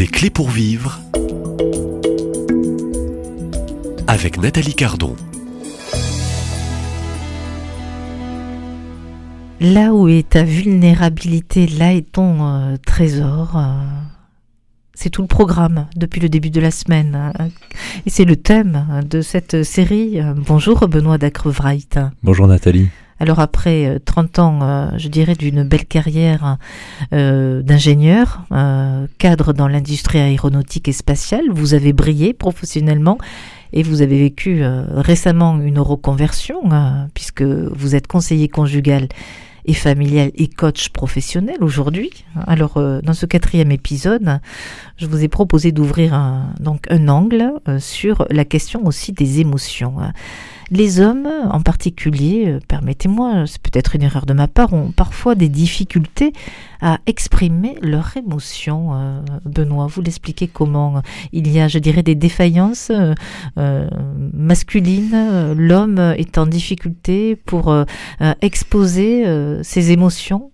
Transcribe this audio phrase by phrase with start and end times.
[0.00, 0.98] Des clés pour vivre
[4.06, 5.14] avec Nathalie Cardon.
[9.60, 13.58] Là où est ta vulnérabilité, là est ton euh, trésor.
[13.58, 13.60] euh,
[14.94, 17.14] c'est tout le programme depuis le début de la semaine.
[17.38, 17.48] hein.
[18.06, 20.18] Et c'est le thème de cette série.
[20.18, 21.80] Euh, Bonjour Benoît Dacrevrait.
[22.22, 22.88] Bonjour Nathalie.
[23.20, 26.56] Alors après euh, 30 ans, euh, je dirais, d'une belle carrière
[27.12, 33.18] euh, d'ingénieur, euh, cadre dans l'industrie aéronautique et spatiale, vous avez brillé professionnellement
[33.72, 39.06] et vous avez vécu euh, récemment une reconversion, euh, puisque vous êtes conseiller conjugal
[39.66, 42.10] et familial et coach professionnel aujourd'hui.
[42.46, 44.40] Alors euh, dans ce quatrième épisode,
[44.96, 49.40] je vous ai proposé d'ouvrir un, donc un angle euh, sur la question aussi des
[49.40, 49.96] émotions.
[50.72, 55.34] Les hommes, en particulier, euh, permettez-moi, c'est peut-être une erreur de ma part, ont parfois
[55.34, 56.32] des difficultés
[56.80, 58.94] à exprimer leurs émotions.
[58.94, 61.02] Euh, Benoît, vous l'expliquez comment?
[61.32, 62.92] Il y a, je dirais, des défaillances
[63.58, 63.90] euh,
[64.32, 65.54] masculines.
[65.56, 67.74] L'homme est en difficulté pour
[68.40, 69.24] exposer
[69.62, 70.50] ses émotions?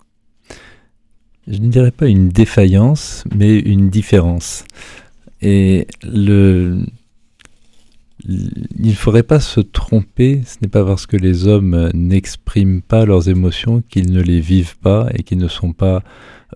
[1.46, 4.64] Je ne dirais pas une défaillance, mais une différence.
[5.42, 6.86] Et le,
[8.28, 13.04] il ne faudrait pas se tromper, ce n'est pas parce que les hommes n'expriment pas
[13.04, 16.02] leurs émotions qu'ils ne les vivent pas et qu'ils ne sont pas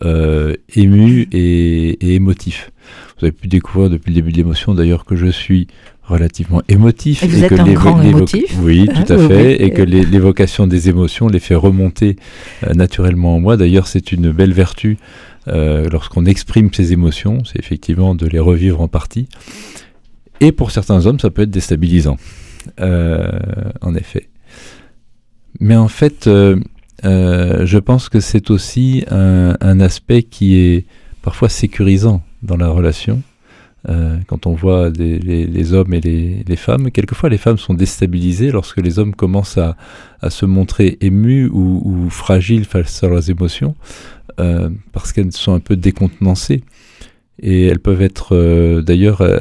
[0.05, 2.71] euh, émus et, et émotifs.
[3.19, 5.67] Vous avez pu découvrir depuis le début de l'émotion d'ailleurs que je suis
[6.03, 7.23] relativement émotif.
[7.23, 8.57] Et vous êtes que un grand émotif.
[8.63, 9.47] Oui, tout à oui, fait.
[9.47, 9.65] oui.
[9.67, 12.17] Et que les- l'évocation des émotions les fait remonter
[12.67, 13.57] euh, naturellement en moi.
[13.57, 14.97] D'ailleurs, c'est une belle vertu
[15.49, 19.29] euh, lorsqu'on exprime ses émotions, c'est effectivement de les revivre en partie.
[20.41, 22.17] Et pour certains hommes, ça peut être déstabilisant,
[22.81, 23.31] euh,
[23.83, 24.29] en effet.
[25.61, 26.59] Mais en fait, euh,
[27.05, 30.87] euh, je pense que c'est aussi un, aspect qui est
[31.23, 33.23] parfois sécurisant dans la relation.
[34.27, 38.99] Quand on voit les, hommes et les, femmes, quelquefois les femmes sont déstabilisées lorsque les
[38.99, 39.75] hommes commencent à,
[40.29, 43.75] se montrer émus ou, ou fragiles face à leurs émotions,
[44.37, 46.63] parce qu'elles sont un peu décontenancées.
[47.43, 49.39] Et elles peuvent être euh, d'ailleurs euh,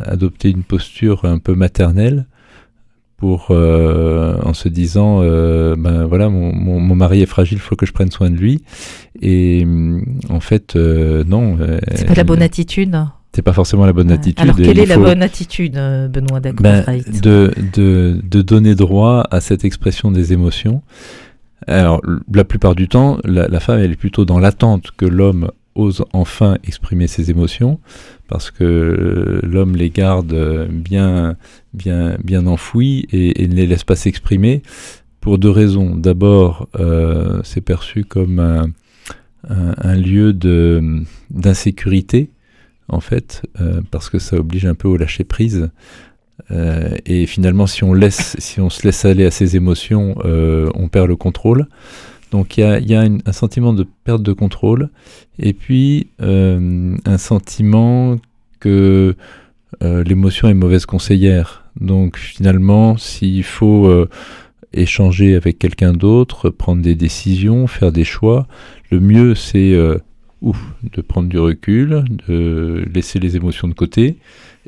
[0.00, 2.26] adopter une posture un peu maternelle
[3.16, 7.60] pour euh, en se disant euh, ben voilà mon, mon, mon mari est fragile, il
[7.60, 8.62] faut que je prenne soin de lui.
[9.20, 11.58] Et hum, en fait non.
[11.94, 12.96] C'est pas la bonne attitude.
[13.34, 14.40] c'est pas forcément la bonne attitude.
[14.40, 16.84] Alors quelle est la bonne attitude, Benoît ben,
[17.22, 20.82] de, de, de donner droit à cette expression des émotions.
[21.66, 25.50] Alors, la plupart du temps, la, la femme, elle est plutôt dans l'attente que l'homme
[25.74, 27.80] ose enfin exprimer ses émotions,
[28.28, 31.36] parce que euh, l'homme les garde euh, bien,
[31.72, 34.62] bien, bien enfouies et, ne les laisse pas s'exprimer
[35.20, 35.96] pour deux raisons.
[35.96, 38.38] D'abord, euh, c'est perçu comme
[39.48, 40.32] un, lieu
[41.30, 42.30] d'insécurité,
[42.88, 43.42] en fait,
[43.90, 45.70] parce que ça oblige un peu au lâcher prise.
[46.50, 51.08] Et finalement, si on, laisse, si on se laisse aller à ses émotions, on perd
[51.08, 51.68] le contrôle.
[52.34, 54.90] Donc il y a, un sentiment de perte de contrôle,
[55.38, 58.16] et puis euh, un sentiment
[58.58, 59.14] que
[59.84, 61.62] euh, l'émotion est mauvaise conseillère.
[61.80, 64.08] Donc finalement, s'il faut euh,
[64.72, 68.48] échanger avec quelqu'un d'autre, prendre des décisions, faire des choix,
[68.90, 74.16] le mieux c'est de prendre du recul, de laisser les émotions de côté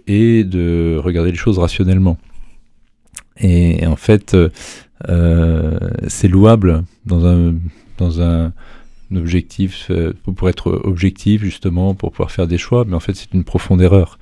[0.06, 2.16] et de regarder les choses rationnellement.
[3.41, 4.37] Et en fait,
[5.05, 7.55] c'est louable dans un,
[7.99, 8.53] dans un
[9.15, 13.33] objectif, euh, pour être objectif justement, pour pouvoir faire des choix, mais en fait c'est
[13.33, 14.19] une profonde erreur,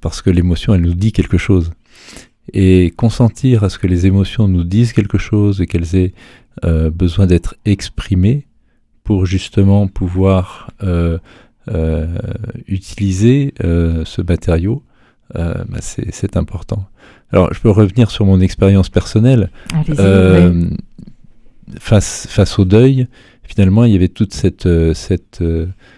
[0.00, 1.72] parce que l'émotion, elle nous dit quelque chose.
[2.52, 6.12] Et consentir à ce que les émotions nous disent quelque chose et qu'elles aient
[6.64, 8.46] euh, besoin d'être exprimées
[9.04, 11.18] pour justement pouvoir euh,
[11.68, 12.06] euh,
[12.68, 14.82] utiliser euh, ce matériau,
[15.34, 16.86] euh, bah, c'est important.
[17.32, 19.50] Alors, je peux revenir sur mon expérience personnelle.
[19.72, 19.94] Oui.
[19.98, 20.68] Euh,
[21.80, 23.08] face, face au deuil,
[23.42, 25.42] finalement, il y avait toute cette, euh, cette,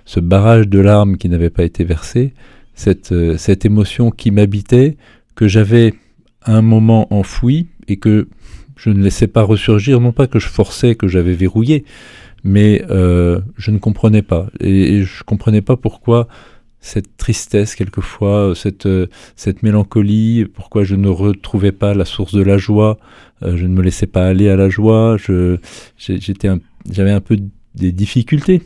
[0.05, 2.33] ce barrage de larmes qui n'avait pas été versé,
[2.75, 4.97] cette, cette émotion qui m'habitait,
[5.35, 5.95] que j'avais
[6.43, 8.29] à un moment enfouie et que
[8.77, 11.85] je ne laissais pas ressurgir, non pas que je forçais, que j'avais verrouillé,
[12.45, 14.47] mais euh, je ne comprenais pas.
[14.61, 16.29] Et, et je comprenais pas pourquoi
[16.81, 22.43] cette tristesse, quelquefois, cette, euh, cette mélancolie, pourquoi je ne retrouvais pas la source de
[22.43, 22.99] la joie,
[23.43, 25.59] euh, je ne me laissais pas aller à la joie, je,
[25.99, 26.61] j'étais un-
[26.91, 27.37] j'avais un peu
[27.75, 28.63] des difficultés.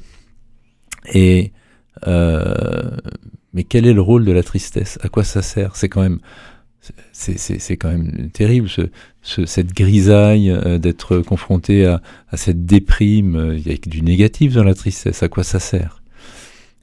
[1.12, 1.52] Et
[2.06, 2.90] euh,
[3.54, 4.98] mais quel est le rôle de la tristesse?
[5.02, 5.76] À quoi ça sert?
[5.76, 6.20] C'est quand même
[7.12, 8.82] c'est, c'est, c'est quand même terrible ce,
[9.22, 13.36] ce- cette grisaille euh, d'être confronté à, à cette déprime.
[13.36, 15.22] euh, Il y a du négatif dans la tristesse.
[15.22, 16.01] À quoi ça sert?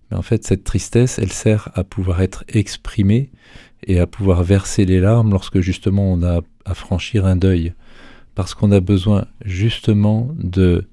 [0.09, 3.29] Mais en fait, cette tristesse, elle sert à pouvoir être exprimée
[3.85, 7.73] et à pouvoir verser les larmes lorsque justement on a à franchir un deuil.
[8.35, 10.87] Parce qu'on a besoin justement de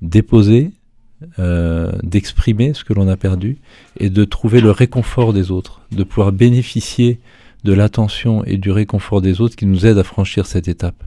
[0.00, 0.72] déposer,
[1.38, 3.58] euh, d'exprimer ce que l'on a perdu
[3.98, 7.20] et de trouver le réconfort des autres, de pouvoir bénéficier
[7.64, 11.04] de l'attention et du réconfort des autres qui nous aident à franchir cette étape.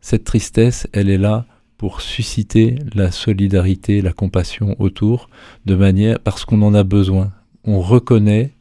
[0.00, 5.28] Cette tristesse, elle est là pour susciter la solidarité, la compassion autour,
[5.66, 7.32] de manière parce qu'on en a besoin.
[7.64, 8.52] On reconnaît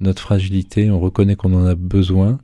[0.00, 2.38] notre fragilité, on reconnaît qu'on en a besoin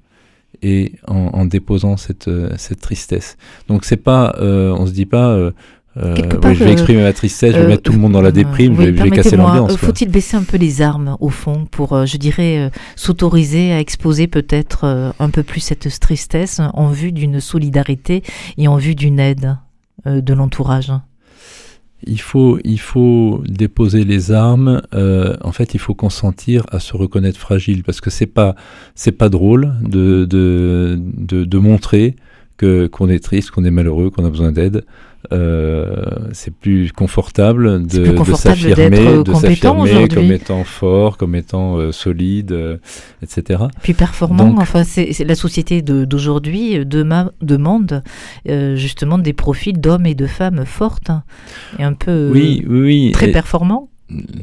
[0.63, 3.37] et en, déposant cette, cette tristesse.
[3.69, 5.53] Donc c'est pas, euh, on se dit pas, euh,
[5.97, 8.75] euh, je vais exprimer ma tristesse, je vais mettre tout le monde dans la déprime,
[8.81, 9.77] je, vais, casser l'ambiance.
[9.77, 15.13] Faut-il baisser un peu les armes au fond pour, je dirais, s'autoriser à exposer peut-être
[15.19, 18.23] un peu plus cette tristesse en vue d'une solidarité
[18.57, 19.57] et en vue d'une aide?
[20.07, 20.93] De l'entourage
[22.07, 24.83] il faut, il faut déposer les armes.
[24.95, 28.55] Euh, en fait, il faut consentir à se reconnaître fragile parce que c'est pas,
[28.95, 30.99] c'est pas drôle de, de,
[31.45, 32.17] de montrer
[32.59, 34.85] que qu'on est triste, qu'on est malheureux, qu'on a besoin d'aide.
[35.33, 42.53] Euh, c'est plus confortable de, s'affirmer, de s'affirmer comme étant fort, comme étant euh, solide,
[42.53, 42.77] euh,
[43.21, 43.65] etc.
[43.83, 44.55] Puis performant.
[44.59, 48.03] enfin, c'est la société d'aujourd'hui demande
[48.47, 51.25] justement des profils d'hommes et de femmes fortes hein,
[51.79, 53.89] et un peu oui, oui, très performants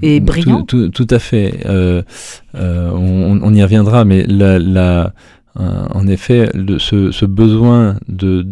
[0.01, 0.63] et brillants.
[0.63, 1.65] Tout, tout, à fait.
[1.65, 5.13] On, on, y reviendra, mais la, la
[5.59, 6.49] euh, en effet,
[6.79, 8.45] ce, besoin de,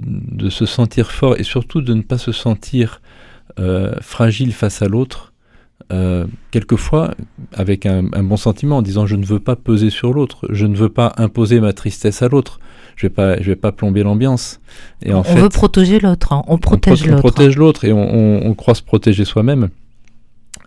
[0.50, 3.02] se sentir fort et surtout de ne pas se sentir
[3.60, 5.34] euh, fragile face à l'autre,
[5.92, 7.14] euh, quelquefois
[7.52, 10.76] avec un, bon sentiment en disant je ne veux pas peser sur l'autre, je ne
[10.76, 12.60] veux pas imposer ma tristesse à l'autre,
[12.96, 14.62] je vais pas, je vais pas plomber l'ambiance.
[15.04, 16.44] Et on veut protéger l'autre, hein.
[16.48, 17.18] on protège l'autre.
[17.18, 19.70] On protège l'autre et on, croit se protéger soi-même,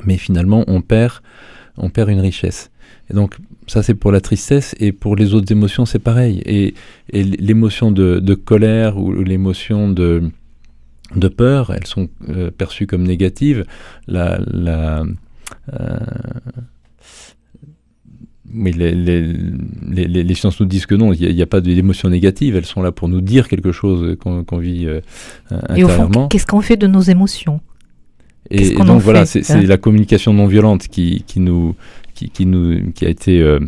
[0.05, 1.15] mais finalement on perd,
[1.79, 2.71] on perd une richesse.
[3.11, 3.37] Et donc
[3.67, 4.75] ça, c'est pour la tristesse.
[4.81, 6.43] Et pour les autres émotions, c'est pareil.
[6.45, 6.75] Et,
[7.13, 10.31] l'émotion de, colère ou l'émotion de,
[11.15, 13.65] de peur, elles sont euh, perçues comme négatives.
[14.07, 15.05] La, la,
[15.73, 15.97] euh,
[18.49, 22.57] mais les, les, les, sciences nous disent que non, il n'y a, pas d'émotions négatives,
[22.57, 25.01] elles sont là pour nous dire quelque chose qu'on vit euh,
[25.51, 25.77] intérieurement.
[25.77, 27.61] Et au fond, qu'est-ce qu'on fait de nos émotions?
[28.51, 29.61] Et, donc voilà, c'est hein?
[29.63, 31.75] la communication non violente qui, qui, nous,
[32.17, 33.61] qui, nous, qui a été euh,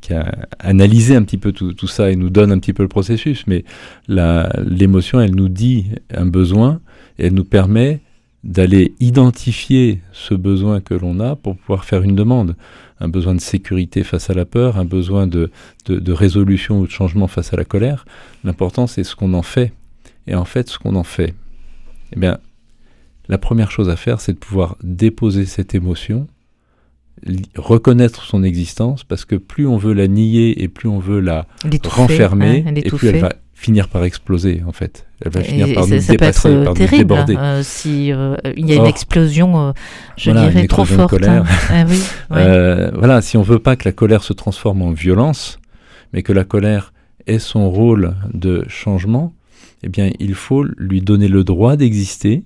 [0.00, 2.88] qui a analysé un petit peu tout, ça et nous donne un petit peu le
[2.88, 3.44] processus.
[3.46, 3.64] Mais
[4.08, 6.80] l'émotion, elle nous dit un besoin
[7.18, 8.00] et elle nous permet
[8.44, 12.54] d'aller identifier ce besoin que l'on a pour pouvoir faire une demande.
[13.00, 15.50] Un besoin de sécurité face à la peur, un besoin de
[15.88, 18.04] résolution ou de changement face à la colère.
[18.44, 19.72] L'important, c'est ce qu'on en fait.
[20.26, 21.34] Et en fait, ce qu'on en fait,
[22.12, 22.38] eh bien,
[23.28, 26.26] la première chose à faire, c'est de pouvoir déposer cette émotion
[27.56, 31.46] reconnaître son existence parce que plus on veut la nier et plus on veut la
[31.84, 35.06] renfermer hein, et plus elle va finir par exploser en fait.
[35.20, 37.36] Elle va finir par nous dépasser, par nous déborder.
[37.36, 39.72] Euh, si euh, il y a une explosion, euh,
[40.16, 41.10] je dirais trop forte.
[41.10, 41.44] Colère.
[41.70, 41.86] Hein.
[42.30, 45.58] Ah voilà, si on veut pas que la colère se transforme en violence,
[46.12, 46.92] mais que la colère
[47.26, 49.32] ait son rôle de changement,
[49.82, 52.44] eh bien, il faut lui donner le droit d'exister,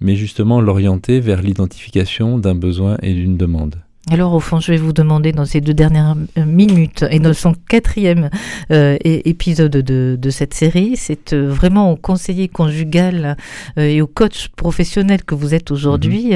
[0.00, 3.83] mais justement l'orienter vers l'identification d'un besoin et d'une demande.
[4.10, 7.32] Alors au fond, je vais vous demander dans ces deux dernières euh, minutes et dans
[7.32, 8.28] son quatrième
[8.70, 13.36] euh, épisode de, de, cette série, c'est euh, vraiment au conseiller conjugal
[13.78, 16.32] et au coach professionnel que vous êtes aujourd'hui,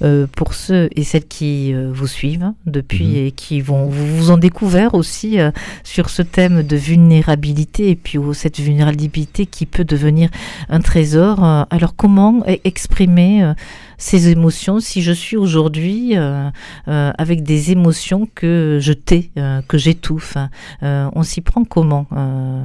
[0.00, 0.28] mhm.
[0.28, 3.26] pour ceux et celles qui vous suivent depuis mhm.
[3.26, 5.38] et qui vont vous, vous en découvert aussi
[5.84, 10.30] sur ce thème de vulnérabilité et puis cette vulnérabilité qui peut devenir
[10.68, 11.44] un trésor.
[11.70, 13.52] alors comment e-, exprimer
[14.00, 16.48] ces émotions si je suis aujourd'hui euh,
[16.88, 20.36] euh, avec des émotions que je tais, euh, que j'étouffe
[20.82, 22.06] On s'y prend comment,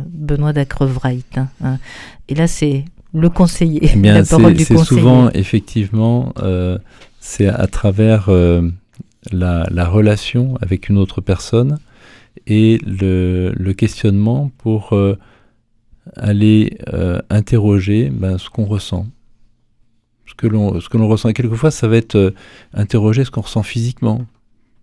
[0.07, 1.77] Benoît Dacrevright hein,
[2.29, 4.79] Et là, c'est le conseiller, eh bien, la parole du conseiller.
[4.79, 6.33] C'est souvent, effectivement,
[7.19, 8.29] c'est à travers
[9.31, 11.79] la, la, relation avec une autre personne
[12.47, 14.97] et le, le questionnement pour
[16.15, 16.77] aller
[17.29, 19.07] interroger ben, ce qu'on ressent
[20.25, 21.29] ce que l'on ce que l'on ressent.
[21.29, 22.31] Et quelquefois, ça va être euh,
[22.73, 24.25] interroger ce qu'on ressent physiquement.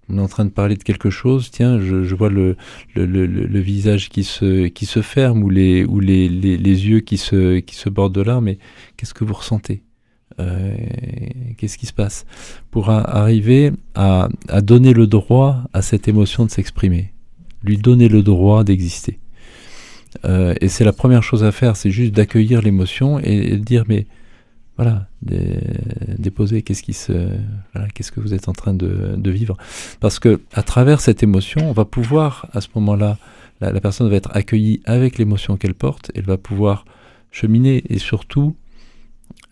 [0.09, 2.57] On est en train de parler de quelque chose, tiens, je, je vois le,
[2.95, 6.89] le, le, le, visage qui se, qui se ferme ou les, ou les, les, les
[6.89, 8.59] yeux qui se, qui se bordent de larmes, mais
[8.97, 9.85] qu'est-ce que vous ressentez?
[10.41, 10.75] Euh,
[11.57, 12.27] Qu'est-ce qui se passe?
[12.73, 17.13] Pour arriver à, à donner le droit à cette émotion de s'exprimer,
[17.63, 19.21] lui donner le droit d'exister.
[20.25, 23.85] Euh, et c'est la première chose à faire, c'est juste d'accueillir l'émotion et, et dire
[23.89, 24.07] mais
[24.77, 27.29] voilà, déposer qu'est-ce qui se,
[27.95, 29.57] qu'est-ce que vous êtes en train de, vivre,
[30.01, 33.19] parce que à travers cette émotion, on va pouvoir à ce moment-là,
[33.61, 36.85] la, personne va être accueillie avec l'émotion qu'elle porte, elle va pouvoir
[37.31, 38.57] cheminer et surtout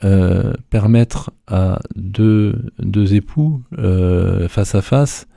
[0.04, 5.28] euh, permettre à deux, deux époux euh, face à face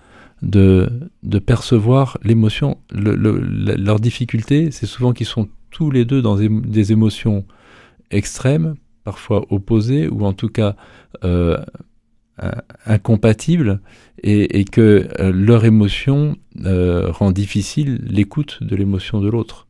[0.41, 0.89] de,
[1.23, 2.77] de percevoir l'émotion.
[2.91, 7.45] leur difficulté, c'est souvent qu'ils sont tous les deux dans des émotions
[8.11, 10.75] extrêmes, parfois opposés ou en tout cas
[11.24, 12.51] euh,
[12.88, 13.79] incompatibles
[14.24, 19.67] et, que euh, leur émotion euh, rend difficile l'écoute de l'émotion de l'autre.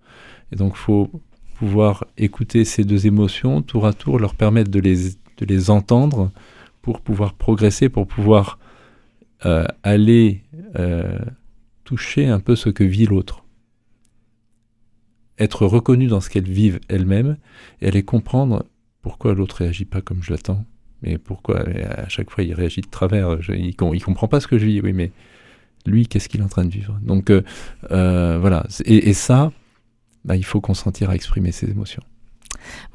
[0.53, 1.11] Et donc il faut
[1.55, 6.31] pouvoir écouter ces deux émotions tour à tour, leur permettre de les, de les entendre
[6.81, 8.59] pour pouvoir progresser, pour pouvoir
[9.83, 10.41] aller
[11.83, 13.43] toucher un peu ce que vit l'autre
[15.37, 17.37] être reconnu dans ce qu'elles vivent elles-mêmes
[17.81, 18.65] et aller comprendre
[19.03, 20.65] pourquoi l'autre réagit pas comme je l'attends
[21.03, 24.57] Mais pourquoi à chaque fois il réagit de travers Il, ne comprend pas ce que
[24.57, 24.81] je vis.
[24.81, 25.11] Oui, mais
[25.85, 26.97] lui, qu'est-ce qu'il est en train de vivre?
[27.03, 27.43] Donc euh,
[27.91, 28.65] euh, voilà.
[28.85, 29.51] Et, ça,
[30.25, 32.01] bah, il faut consentir à exprimer ses émotions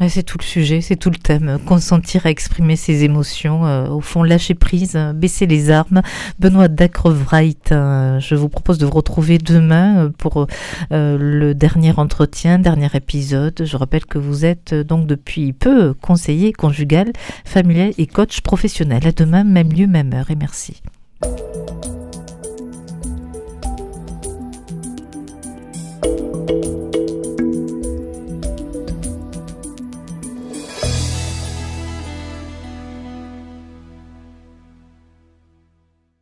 [0.09, 1.59] c'est tout le sujet, c'est tout le thème.
[1.67, 6.03] Consentir à exprimer ses émotions, euh, au fond lâcher prise, euh, baisser les armes.
[6.39, 10.47] Benoît Dacrevright, euh, je vous propose de vous retrouver demain pour
[10.91, 13.63] le dernier entretien, dernier épisode.
[13.65, 17.13] Je rappelle que vous êtes donc depuis peu conseiller conjugal,
[17.45, 19.07] familial et coach professionnel.
[19.07, 20.83] À demain, même lieu, même heure et merci.